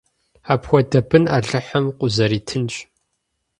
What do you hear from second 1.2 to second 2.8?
Алыхьым къузэритынщ!